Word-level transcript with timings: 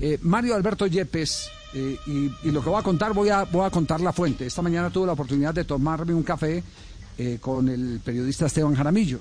Eh, 0.00 0.18
Mario 0.22 0.54
Alberto 0.54 0.86
Yepes, 0.86 1.50
eh, 1.74 1.98
y, 2.06 2.50
lo 2.50 2.62
que 2.62 2.68
voy 2.68 2.78
a 2.78 2.82
contar, 2.82 3.12
voy 3.12 3.28
a, 3.28 3.44
voy 3.44 3.66
a 3.66 3.70
contar 3.70 4.00
la 4.00 4.12
fuente. 4.12 4.46
Esta 4.46 4.62
mañana 4.62 4.90
tuve 4.90 5.06
la 5.06 5.12
oportunidad 5.12 5.54
de 5.54 5.64
tomarme 5.64 6.14
un 6.14 6.22
café 6.22 6.62
eh, 7.18 7.38
con 7.40 7.68
el 7.68 8.00
periodista 8.04 8.46
Esteban 8.46 8.74
Jaramillo, 8.74 9.20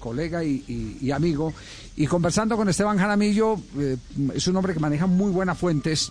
colega 0.00 0.42
y, 0.42 1.12
amigo, 1.12 1.54
y 1.94 2.08
conversando 2.08 2.56
con 2.56 2.68
Esteban 2.68 2.98
Jaramillo, 2.98 3.56
es 4.34 4.48
un 4.48 4.56
hombre 4.56 4.74
que 4.74 4.80
maneja 4.80 5.06
muy 5.06 5.30
buenas 5.30 5.56
fuentes. 5.56 6.10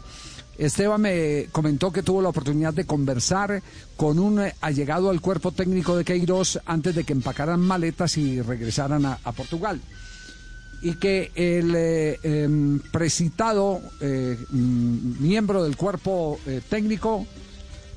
Esteban 0.58 1.02
me 1.02 1.48
comentó 1.52 1.91
que 1.91 2.03
tuvo 2.03 2.22
la 2.22 2.30
oportunidad 2.30 2.73
de 2.73 2.86
conversar 2.86 3.61
con 3.98 4.17
un 4.17 4.41
allegado 4.61 5.09
al 5.09 5.20
cuerpo 5.20 5.52
técnico 5.52 5.98
de 5.98 6.05
Queiroz 6.05 6.58
antes 6.66 6.95
de 6.95 7.03
que 7.03 7.11
empacaran 7.11 7.59
maletas 7.59 8.16
y 8.16 8.41
regresaran 8.41 9.05
a 9.05 9.31
Portugal 9.34 9.81
y 10.84 10.96
que 10.96 11.32
el 11.34 11.73
eh, 11.76 12.20
em, 12.23 12.80
precitado 12.80 13.82
eh, 14.02 14.38
mm, 14.50 15.23
miembro 15.23 15.64
del 15.64 15.78
cuerpo 15.78 16.40
eh, 16.46 16.62
técnico 16.70 17.25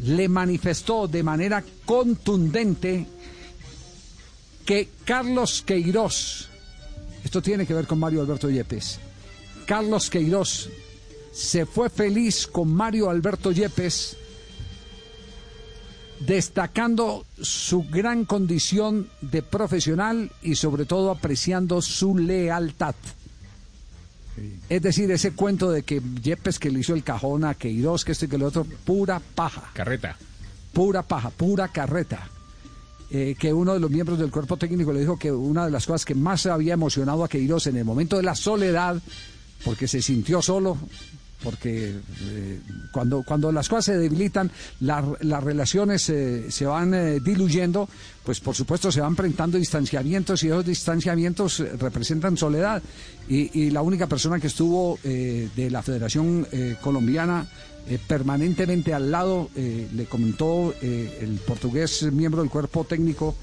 le 0.05 0.29
manifestó 0.29 1.09
de 1.09 1.25
manera 1.25 1.65
contundente 1.85 3.07
que 4.65 4.89
Carlos 5.05 5.65
Queiroz, 5.67 6.49
esto 7.25 7.43
tiene 7.43 7.67
que 7.67 7.75
ver 7.75 7.89
con 7.89 7.99
Mario 7.99 8.21
Alberto 8.21 8.49
Yepes, 8.49 9.01
Carlos 9.67 10.09
Queiroz 10.09 10.71
se 11.33 11.67
fue 11.67 11.91
feliz 11.91 12.47
con 12.47 12.73
Mario 12.73 13.11
Alberto 13.11 13.51
Yepes 13.51 14.17
destacando 16.21 17.27
su 17.41 17.85
gran 17.85 18.25
condición 18.25 19.09
de 19.21 19.43
profesional 19.43 20.31
y 20.43 20.55
sobre 20.55 20.85
todo 20.85 21.11
apreciando 21.11 21.83
su 21.83 22.17
lealtad. 22.17 22.95
Es 24.69 24.83
decir, 24.83 25.11
ese 25.11 25.33
cuento 25.33 25.71
de 25.71 25.83
que 25.83 26.03
Yepes 26.23 26.59
que 26.59 26.71
le 26.71 26.81
hizo 26.81 26.95
el 26.95 27.03
cajón 27.03 27.45
a 27.45 27.55
Queiroz, 27.55 28.05
que 28.05 28.13
esto 28.13 28.27
y 28.27 28.29
que 28.29 28.39
lo 28.39 28.47
otro, 28.47 28.67
pura 28.85 29.21
paja, 29.21 29.71
Carreta. 29.73 30.17
pura 30.73 31.03
paja, 31.03 31.31
pura 31.31 31.69
carreta. 31.69 32.29
Eh, 33.09 33.37
que 33.39 33.53
uno 33.53 33.73
de 33.73 33.79
los 33.81 33.91
miembros 33.91 34.19
del 34.19 34.33
cuerpo 34.33 34.57
técnico 34.57 34.93
le 34.93 35.01
dijo 35.01 35.17
que 35.17 35.31
una 35.31 35.65
de 35.65 35.71
las 35.71 35.87
cosas 35.87 36.05
que 36.05 36.15
más 36.17 36.45
había 36.47 36.75
emocionado 36.75 37.23
a 37.23 37.29
Queiroz 37.29 37.69
en 37.69 37.77
el 37.77 37.85
momento 37.85 38.17
de 38.17 38.25
la 38.25 38.35
soledad, 38.35 39.01
porque 39.65 39.87
se 39.87 40.03
sintió 40.03 40.43
solo, 40.43 40.77
porque 41.47 41.95
eh, 42.23 42.61
cuando, 42.91 43.23
cuando 43.23 43.53
las 43.53 43.69
cosas 43.69 43.85
se 43.85 43.97
debilitan, 43.97 44.51
la- 44.81 45.17
las 45.21 45.45
relaciones 45.45 46.11
eh, 46.11 46.51
se 46.51 46.67
van 46.67 46.93
eh, 46.93 47.21
diluyendo, 47.21 47.89
pues 48.25 48.41
por 48.41 48.57
supuesto 48.57 48.91
se 48.91 49.01
van 49.01 49.15
presentando 49.15 49.57
distanciamientos 49.57 50.43
y 50.43 50.49
esos 50.49 50.67
distanciamientos 50.67 51.61
representan 51.79 52.37
soledad. 52.37 52.83
Y, 53.29 53.71
la 53.71 53.83
única 53.83 54.09
persona 54.09 54.41
que 54.41 54.49
estuvo 54.49 54.99
de 55.05 55.69
la 55.71 55.83
Federación 55.83 56.47
Colombiana 56.81 57.47
permanentemente 58.09 58.93
al 58.95 59.11
lado, 59.13 59.51
le 59.57 60.05
comentó 60.07 60.75
el 60.81 61.41
portugués 61.47 62.03
miembro 62.13 62.41
del 62.43 62.51
cuerpo 62.51 62.85
técnico 62.85 63.35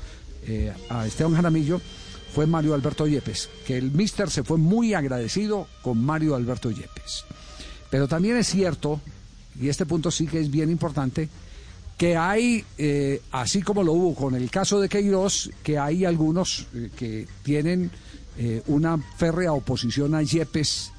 a 0.89 1.05
Esteban 1.05 1.35
Jaramillo, 1.35 1.79
fue 2.33 2.47
Mario 2.47 2.73
Alberto 2.73 3.05
Yepes, 3.07 3.49
que 3.67 3.77
el 3.77 3.91
míster 3.91 4.29
se 4.31 4.43
fue 4.43 4.57
muy 4.57 4.93
agradecido 4.93 5.67
con 5.81 6.03
Mario 6.03 6.35
Alberto 6.35 6.71
Yepes. 6.71 7.25
Pero 7.93 8.07
también 8.07 8.37
es 8.37 8.47
cierto, 8.47 8.99
y 9.61 9.69
este 9.69 9.85
punto 9.85 10.09
sí 10.09 10.25
que 10.25 10.39
es 10.39 10.49
bien 10.49 10.71
importante, 10.71 11.29
que 11.95 12.17
hay, 12.17 12.65
eh, 12.75 13.21
así 13.29 13.61
como 13.61 13.83
lo 13.83 13.93
hubo 13.93 14.15
con 14.15 14.33
el 14.33 14.49
caso 14.49 14.81
de 14.81 14.89
Queiroz, 14.89 15.51
que 15.61 15.77
hay 15.77 16.03
algunos 16.03 16.65
eh, 16.73 16.89
que 16.97 17.27
tienen 17.43 17.91
eh, 18.39 18.63
una 18.65 18.97
férrea 18.97 19.53
oposición 19.53 20.15
a 20.15 20.23
Yepes 20.23 20.89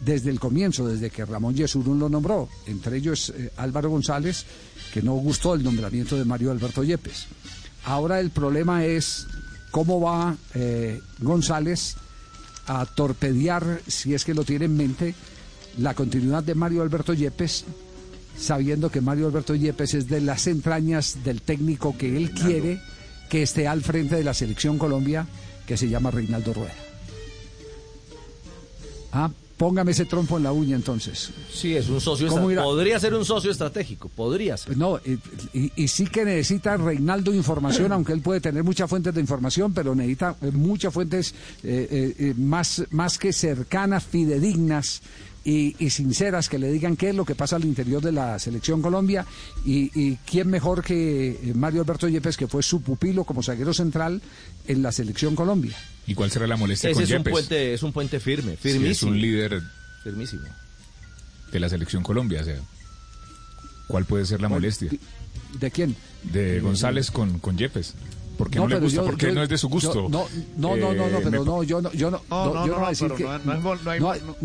desde 0.00 0.30
el 0.30 0.40
comienzo, 0.40 0.88
desde 0.88 1.10
que 1.10 1.24
Ramón 1.24 1.54
Yesurún 1.54 2.00
lo 2.00 2.08
nombró, 2.08 2.48
entre 2.66 2.96
ellos 2.96 3.32
Álvaro 3.56 3.90
González, 3.90 4.44
que 4.92 5.02
no 5.02 5.14
gustó 5.14 5.54
el 5.54 5.62
nombramiento 5.62 6.16
de 6.16 6.24
Mario 6.24 6.50
Alberto 6.50 6.82
Yepes. 6.82 7.26
Ahora 7.84 8.18
el 8.18 8.30
problema 8.30 8.86
es 8.86 9.26
cómo 9.70 10.00
va 10.00 10.36
González 11.20 11.96
a 12.66 12.86
torpedear, 12.86 13.82
si 13.86 14.14
es 14.14 14.24
que 14.24 14.32
lo 14.32 14.42
tiene 14.42 14.64
en 14.64 14.76
mente, 14.76 15.14
la 15.76 15.94
continuidad 15.94 16.42
de 16.42 16.54
Mario 16.54 16.82
Alberto 16.82 17.12
Yepes, 17.14 17.64
sabiendo 18.38 18.90
que 18.90 19.00
Mario 19.00 19.26
Alberto 19.26 19.54
Yepes 19.54 19.94
es 19.94 20.08
de 20.08 20.20
las 20.20 20.46
entrañas 20.46 21.18
del 21.24 21.42
técnico 21.42 21.96
que 21.98 22.16
él 22.16 22.30
quiere 22.30 22.80
que 23.28 23.42
esté 23.42 23.68
al 23.68 23.82
frente 23.82 24.16
de 24.16 24.24
la 24.24 24.32
selección 24.34 24.78
Colombia, 24.78 25.26
que 25.66 25.76
se 25.76 25.88
llama 25.88 26.10
Reinaldo 26.10 26.54
Rueda. 26.54 26.74
Ah, 29.12 29.30
póngame 29.56 29.90
ese 29.92 30.04
trompo 30.04 30.36
en 30.36 30.44
la 30.44 30.52
uña 30.52 30.76
entonces. 30.76 31.30
Sí, 31.52 31.74
es 31.74 31.88
un 31.88 32.00
socio. 32.00 32.28
Podría 32.28 33.00
ser 33.00 33.14
un 33.14 33.24
socio 33.24 33.50
estratégico, 33.50 34.08
podría 34.08 34.56
ser. 34.56 34.66
Pues 34.68 34.78
no, 34.78 34.98
y, 35.04 35.18
y- 35.58 35.72
y 35.76 35.88
sí 35.88 36.06
que 36.06 36.24
necesita 36.24 36.76
Reinaldo 36.76 37.34
información, 37.34 37.92
aunque 37.92 38.12
él 38.12 38.20
puede 38.20 38.40
tener 38.40 38.62
muchas 38.64 38.88
fuentes 38.88 39.14
de 39.14 39.20
información, 39.20 39.72
pero 39.72 39.94
necesita 39.94 40.36
eh, 40.42 40.50
muchas 40.52 40.92
fuentes 40.92 41.34
eh, 41.62 42.14
eh, 42.18 42.34
más, 42.36 42.84
más 42.90 43.18
que 43.18 43.32
cercanas, 43.32 44.04
fidedignas 44.04 45.00
y, 45.50 45.74
y 45.78 45.88
sinceras 45.90 46.48
que 46.48 46.58
le 46.58 46.70
digan 46.70 46.94
qué 46.96 47.08
es 47.10 47.14
lo 47.14 47.24
que 47.24 47.34
pasa 47.34 47.56
al 47.56 47.64
interior 47.64 48.02
de 48.02 48.12
la 48.12 48.38
selección 48.38 48.82
Colombia 48.82 49.24
y, 49.64 49.90
y 49.98 50.16
quién 50.26 50.48
mejor 50.48 50.82
que 50.84 51.30
eh, 51.30 51.52
Mario 51.54 51.80
Alberto 51.80 52.06
Yepes, 52.06 52.36
que 52.36 52.46
fue 52.48 52.62
su 52.62 52.82
pupilo 52.82 53.24
como 53.24 53.42
zaguero 53.42 53.72
central 53.72 54.20
en 54.66 54.82
la 54.82 54.92
selección 54.92 55.34
Colombia. 55.34 55.74
¿Y 56.06 56.14
cuál 56.14 56.30
será 56.30 56.46
la 56.46 56.56
molestia 56.56 56.90
Ese 56.90 56.94
con 56.96 57.02
es 57.04 57.10
un 57.12 57.16
Yepes? 57.18 57.32
puente, 57.32 57.72
es 57.74 57.82
un 57.82 57.92
puente 57.94 58.20
firme, 58.20 58.52
Si 58.56 58.68
firmísimo. 58.72 58.90
es 58.90 59.02
un 59.14 59.20
líder 59.20 59.62
Firmísimo. 60.04 60.42
de 61.52 61.60
la 61.60 61.68
selección 61.70 62.02
Colombia, 62.02 62.42
o 62.42 62.44
sea, 62.44 62.56
¿cuál 63.86 64.04
puede 64.04 64.26
ser 64.26 64.40
la 64.42 64.48
molestia 64.50 64.90
¿De 65.58 65.70
quién? 65.70 65.96
de 66.24 66.60
González 66.60 67.10
con, 67.10 67.38
con 67.38 67.56
Yepes? 67.56 67.94
¿Por 68.38 68.48
qué 68.50 68.58
no, 68.60 68.68
le 68.68 68.78
gusta? 68.78 68.96
yo- 68.96 69.04
¿Por 69.04 69.16
qué 69.18 69.26
yo- 69.26 69.34
no 69.34 69.42
es 69.42 69.48
de 69.48 69.58
su 69.58 69.68
gusto? 69.68 69.92
yo- 69.92 70.08
no, 70.08 70.26
no, 70.56 70.76
no, 70.76 70.94
no, 70.94 71.08
no, 71.10 71.18
Eh, 71.18 71.20
pero 71.24 71.40
me- 71.40 71.44
no, 71.44 71.62
yo 71.64 71.82
no, 71.82 71.92
yo 71.92 72.10
no, 72.10 72.22
No, 72.30 72.54
no, 72.54 72.66
yo 72.66 72.72
no, 72.72 72.78
voy 72.78 72.86
a 72.86 72.88
decir 72.90 73.12
que 73.12 73.24
no 73.24 73.36
es- 73.36 73.44
no 73.44 73.52
es 73.52 73.62
no 73.62 73.74
no 73.98 74.36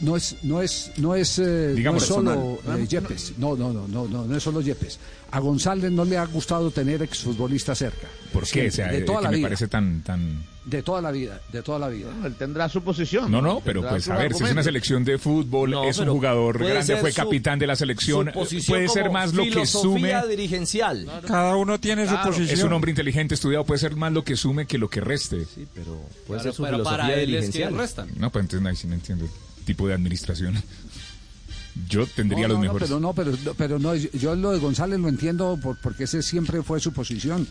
no 0.00 0.16
es, 0.16 0.36
no 0.42 0.62
es, 0.62 0.90
no 0.96 1.14
es, 1.14 1.38
eh, 1.38 1.66
no 1.70 1.74
Digamos 1.76 2.02
es 2.02 2.08
solo 2.08 2.58
eh, 2.66 2.86
Yepes, 2.88 3.34
no, 3.38 3.54
no, 3.54 3.72
no, 3.72 3.86
no, 3.86 4.08
no, 4.08 4.24
no 4.24 4.36
es 4.36 4.42
solo 4.42 4.60
Yepes. 4.62 4.98
A 5.30 5.38
González 5.40 5.92
no 5.92 6.04
le 6.04 6.16
ha 6.16 6.24
gustado 6.24 6.70
tener 6.70 7.02
exfutbolistas 7.02 7.76
cerca. 7.78 8.08
¿Por 8.32 8.44
qué? 8.44 8.48
Siempre, 8.48 8.68
O 8.68 8.72
sea, 8.72 8.88
de 8.88 8.98
eh, 8.98 9.02
toda 9.02 9.18
que 9.18 9.24
la 9.24 9.30
me 9.30 9.36
vida, 9.36 9.46
parece 9.48 9.68
tan, 9.68 10.00
tan... 10.02 10.42
de 10.66 10.82
toda 10.82 11.00
la 11.00 11.12
vida, 11.12 11.40
de 11.52 11.62
toda 11.62 11.78
la 11.78 11.88
vida. 11.88 12.08
Él 12.24 12.34
tendrá 12.34 12.68
su 12.68 12.82
posición. 12.82 13.30
No, 13.30 13.40
no, 13.40 13.60
pero 13.64 13.88
pues 13.88 14.08
a 14.08 14.16
ver, 14.16 14.34
si 14.34 14.42
es 14.42 14.50
una 14.50 14.64
selección 14.64 15.04
de 15.04 15.16
fútbol, 15.16 15.70
No, 15.70 15.84
es 15.88 15.96
un 15.98 16.08
jugador 16.08 16.58
grande, 16.58 16.96
fue 16.96 17.12
su- 17.12 17.16
capitán 17.16 17.58
de 17.60 17.68
la 17.68 17.76
selección, 17.76 18.30
posición 18.34 18.66
puede 18.76 18.88
ser 18.88 19.10
más 19.10 19.32
lo 19.32 19.44
que 19.44 19.50
filosofía 19.50 20.20
sume, 20.22 20.28
dirigencial. 20.28 21.08
Cada 21.26 21.54
uno 21.56 21.78
tiene 21.78 22.08
su 22.08 22.16
posición. 22.16 22.50
es 22.50 22.62
un 22.64 22.72
hombre 22.72 22.90
inteligente, 22.90 23.36
estudiado, 23.36 23.64
puede 23.64 23.78
ser 23.78 23.94
más 23.94 24.12
lo 24.12 24.24
que 24.24 24.36
sume 24.36 24.66
que 24.66 24.76
lo 24.76 24.90
que 24.90 25.00
reste. 25.00 25.44
Sí, 25.54 25.66
pero 25.72 26.00
puede 26.26 26.42
ser 26.42 26.52
su 26.52 26.62
pero 26.64 26.78
filosofía 26.78 26.98
para 26.98 27.14
él 27.14 27.34
es 27.36 27.50
que 27.50 27.70
restan. 27.70 28.08
No, 28.16 28.30
pues 28.32 28.44
entonces 28.44 28.66
ahí 28.68 28.74
sí 28.76 28.86
no 28.88 28.94
entiendo 28.94 29.24
el 29.24 29.64
tipo 29.64 29.86
de 29.86 29.94
administración. 29.94 30.54
Yo 31.88 32.06
tendría 32.06 32.48
No, 32.48 32.54
los 32.54 32.58
no, 32.58 32.64
no, 32.64 32.72
mejores. 32.72 32.88
pero 32.88 33.00
no, 33.00 33.12
pero, 33.12 33.32
pero 33.56 33.78
no, 33.78 33.94
yo 33.94 34.34
lo 34.34 34.50
de 34.52 34.58
González 34.58 34.98
lo 34.98 35.08
entiendo 35.08 35.58
por- 35.62 35.76
porque 35.80 36.04
ese 36.04 36.22
siempre 36.22 36.62
fue 36.62 36.80
su 36.80 36.92
posición. 36.92 37.46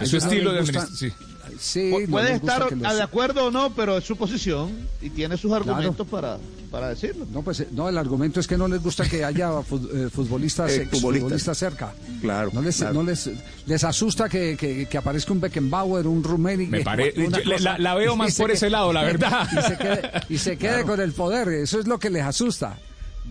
Es 0.00 0.08
su 0.08 0.16
estilo 0.16 0.52
de 0.52 0.60
administración. 0.60 0.96
Sí, 0.96 1.12
Pu- 1.58 2.02
no 2.06 2.10
Puede 2.10 2.32
estar 2.34 2.68
de 2.76 3.02
acuerdo 3.02 3.46
o 3.46 3.50
no, 3.50 3.72
pero 3.74 3.98
es 3.98 4.04
su 4.04 4.16
posición 4.16 4.70
y 5.00 5.10
tiene 5.10 5.36
sus 5.36 5.52
argumentos 5.52 6.06
para, 6.06 6.38
para 6.70 6.88
decirlo. 6.88 7.26
No, 7.30 7.42
pues 7.42 7.60
eh, 7.60 7.68
no, 7.72 7.88
el 7.88 7.96
argumento 7.98 8.40
es 8.40 8.46
que 8.46 8.56
no 8.56 8.68
les 8.68 8.82
gusta 8.82 9.08
que 9.08 9.24
haya 9.24 9.50
fut- 9.62 9.88
eh, 9.92 10.10
futbolistas, 10.10 10.70
Eh, 10.72 10.82
exfutbolistas 10.82 11.56
cerca. 11.58 11.92
Claro, 12.20 12.50
No 12.52 12.62
les, 12.62 12.76
claro. 12.76 12.94
no 12.94 13.02
les, 13.02 13.30
les 13.66 13.84
asusta 13.84 14.28
que, 14.28 14.56
que- 14.56 14.86
que 14.86 14.98
aparezca 14.98 15.32
un 15.32 15.40
Beckenbauer, 15.40 16.06
un 16.06 16.22
Rummenigge. 16.22 16.70
Me 16.70 16.80
pare- 16.82 17.12
una 17.16 17.40
yo- 17.42 17.58
la- 17.58 17.78
la 17.78 17.94
veo 17.94 18.16
más 18.16 18.34
por 18.36 18.50
ese 18.50 18.70
lado, 18.70 18.92
la 18.92 19.02
verdad. 19.04 19.48
Y 19.52 19.62
se 19.62 19.76
quede, 19.78 20.10
y 20.28 20.38
se 20.38 20.56
quede 20.58 20.82
con 20.84 21.00
el 21.00 21.12
poder. 21.12 21.48
Eso 21.48 21.78
es 21.80 21.86
lo 21.86 21.98
que 21.98 22.10
les 22.10 22.22
asusta. 22.24 22.78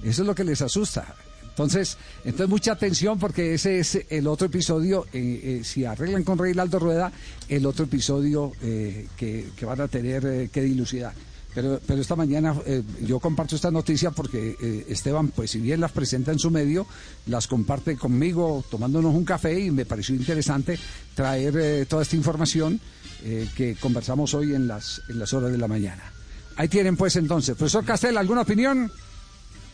Eso 0.03 0.21
es 0.23 0.27
lo 0.27 0.33
que 0.35 0.43
les 0.43 0.61
asusta. 0.61 1.05
Entonces, 1.51 1.97
entonces 2.23 2.49
mucha 2.49 2.71
atención 2.71 3.19
porque 3.19 3.53
ese 3.53 3.79
es 3.79 3.99
el 4.09 4.27
otro 4.27 4.47
episodio, 4.47 5.05
eh, 5.13 5.59
eh, 5.59 5.61
si 5.63 5.83
arreglan 5.85 6.23
con 6.23 6.37
Reinaldo 6.37 6.79
Rueda, 6.79 7.11
el 7.49 7.65
otro 7.65 7.85
episodio 7.85 8.53
eh, 8.61 9.07
que, 9.17 9.49
que 9.55 9.65
van 9.65 9.81
a 9.81 9.87
tener 9.87 10.25
eh, 10.25 10.49
que 10.51 10.61
dilucidar. 10.61 11.13
Pero, 11.53 11.81
pero 11.85 11.99
esta 11.99 12.15
mañana 12.15 12.55
eh, 12.65 12.81
yo 13.01 13.19
comparto 13.19 13.57
esta 13.57 13.69
noticia 13.69 14.11
porque 14.11 14.85
Esteban, 14.87 15.27
pues 15.27 15.51
si 15.51 15.59
bien 15.59 15.81
las 15.81 15.91
presenta 15.91 16.31
en 16.31 16.39
su 16.39 16.49
medio, 16.49 16.87
las 17.25 17.47
comparte 17.47 17.97
conmigo 17.97 18.63
tomándonos 18.71 19.13
un 19.13 19.25
café 19.25 19.59
y 19.59 19.69
me 19.69 19.85
pareció 19.85 20.15
interesante 20.15 20.79
traer 21.13 21.85
toda 21.87 22.03
esta 22.03 22.15
información 22.15 22.79
que 23.55 23.75
conversamos 23.81 24.33
hoy 24.33 24.55
en 24.55 24.65
las, 24.65 25.01
en 25.09 25.19
las 25.19 25.33
horas 25.33 25.51
de 25.51 25.57
la 25.57 25.67
mañana. 25.67 26.01
Ahí 26.55 26.69
tienen 26.69 26.95
pues 26.95 27.17
entonces. 27.17 27.57
Profesor 27.57 27.83
Castel, 27.83 28.17
¿alguna 28.17 28.41
opinión? 28.41 28.89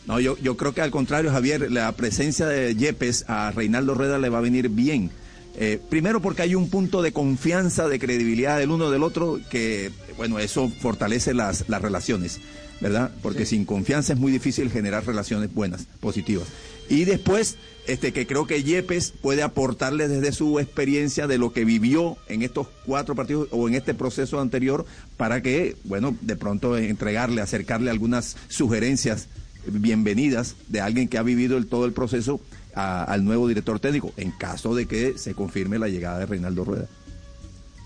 No, 0.08 0.18
yo, 0.20 0.38
yo 0.38 0.56
creo 0.56 0.72
que 0.72 0.80
al 0.80 0.90
contrario, 0.90 1.30
Javier, 1.30 1.70
la 1.70 1.92
presencia 1.92 2.46
de 2.46 2.74
Yepes 2.74 3.26
a 3.28 3.50
Reinaldo 3.50 3.92
Rueda 3.92 4.18
le 4.18 4.30
va 4.30 4.38
a 4.38 4.40
venir 4.40 4.70
bien. 4.70 5.10
Eh, 5.54 5.78
primero 5.90 6.22
porque 6.22 6.40
hay 6.40 6.54
un 6.54 6.70
punto 6.70 7.02
de 7.02 7.12
confianza, 7.12 7.88
de 7.88 7.98
credibilidad 7.98 8.58
del 8.58 8.70
uno 8.70 8.90
del 8.90 9.02
otro, 9.02 9.38
que, 9.50 9.90
bueno, 10.16 10.38
eso 10.38 10.72
fortalece 10.80 11.34
las, 11.34 11.68
las 11.68 11.82
relaciones, 11.82 12.40
¿verdad? 12.80 13.10
Porque 13.20 13.44
sin 13.44 13.66
confianza 13.66 14.14
es 14.14 14.18
muy 14.18 14.32
difícil 14.32 14.70
generar 14.70 15.04
relaciones 15.04 15.52
buenas, 15.52 15.86
positivas. 16.00 16.48
Y 16.88 17.04
después, 17.04 17.58
este, 17.86 18.14
que 18.14 18.26
creo 18.26 18.46
que 18.46 18.62
Yepes 18.62 19.10
puede 19.10 19.42
aportarle 19.42 20.08
desde 20.08 20.32
su 20.32 20.58
experiencia 20.58 21.26
de 21.26 21.36
lo 21.36 21.52
que 21.52 21.66
vivió 21.66 22.16
en 22.28 22.40
estos 22.40 22.68
cuatro 22.86 23.14
partidos 23.14 23.48
o 23.50 23.68
en 23.68 23.74
este 23.74 23.92
proceso 23.92 24.40
anterior 24.40 24.86
para 25.18 25.42
que, 25.42 25.76
bueno, 25.84 26.16
de 26.22 26.36
pronto 26.36 26.78
entregarle, 26.78 27.42
acercarle 27.42 27.90
algunas 27.90 28.38
sugerencias 28.48 29.28
bienvenidas 29.70 30.54
de 30.68 30.80
alguien 30.80 31.08
que 31.08 31.18
ha 31.18 31.22
vivido 31.22 31.56
el, 31.56 31.66
todo 31.66 31.84
el 31.84 31.92
proceso 31.92 32.40
a- 32.74 33.04
al 33.04 33.24
nuevo 33.24 33.48
director 33.48 33.80
técnico, 33.80 34.12
en 34.16 34.30
caso 34.32 34.74
de 34.74 34.86
que 34.86 35.18
se 35.18 35.34
confirme 35.34 35.78
la 35.78 35.88
llegada 35.88 36.18
de 36.20 36.26
Reinaldo 36.26 36.64
Rueda. 36.64 36.86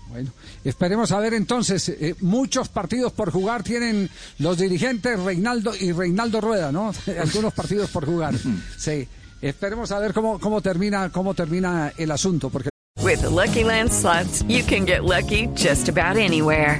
Bueno, 0.09 0.29
esperemos 0.63 1.11
a 1.11 1.19
ver 1.19 1.33
entonces. 1.33 1.89
eh, 1.89 2.15
muchos 2.21 2.69
partidos 2.69 3.11
por 3.13 3.31
jugar 3.31 3.63
tienen 3.63 4.09
los 4.37 4.57
dirigentes 4.59 5.19
Reinaldo 5.19 5.73
y 5.79 5.91
Reinaldo 5.91 6.39
Rueda, 6.39 6.71
¿no? 6.71 6.91
Algunos 7.21 7.53
partidos 7.53 7.89
por 7.89 8.05
jugar. 8.05 8.35
Sí. 8.77 9.07
Esperemos 9.41 9.91
a 9.91 9.99
ver 9.99 10.13
cómo, 10.13 10.39
cómo 10.39 10.61
termina 10.61 11.09
cómo 11.09 11.33
termina 11.33 11.91
el 11.97 12.11
asunto, 12.11 12.49
porque 12.49 12.69
With 13.01 13.19
the 13.19 13.29
Lucky 13.29 13.63
Land 13.65 13.91
slots, 13.91 14.45
you 14.47 14.63
can 14.65 14.85
get 14.85 15.01
lucky 15.03 15.49
just 15.57 15.89
about 15.89 16.15
anywhere. 16.17 16.79